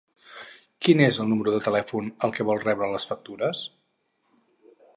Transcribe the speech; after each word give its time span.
Quin 0.85 1.03
és 1.07 1.19
el 1.23 1.29
número 1.33 1.53
de 1.55 1.59
telèfon 1.67 2.09
al 2.27 2.33
que 2.37 2.47
vol 2.49 2.63
rebre 2.63 2.89
les 2.95 3.07
factures? 3.11 3.63